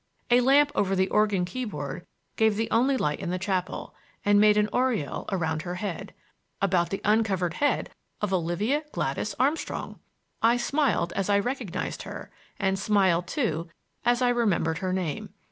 A 0.31 0.41
lamp 0.41 0.71
over 0.73 0.95
the 0.95 1.09
organ 1.09 1.45
keyboard 1.45 2.07
gave 2.35 2.55
the 2.55 2.71
only 2.71 2.97
light 2.97 3.19
in 3.19 3.29
the 3.29 3.37
chapel, 3.37 3.93
and 4.25 4.41
made 4.41 4.57
an 4.57 4.67
aureole 4.73 5.25
about 5.29 5.61
her 5.61 5.75
head,— 5.75 6.11
about 6.59 6.89
the 6.89 7.01
uncovered 7.05 7.53
head 7.53 7.91
of 8.19 8.33
Olivia 8.33 8.81
Gladys 8.93 9.35
Armstrong! 9.39 9.99
I 10.41 10.57
smiled 10.57 11.13
as 11.13 11.29
I 11.29 11.37
recognized 11.37 12.01
her 12.01 12.31
and 12.59 12.79
smiled, 12.79 13.27
too, 13.27 13.69
as 14.03 14.23
I 14.23 14.29
remembered 14.29 14.79
her 14.79 14.91
name. 14.91 15.35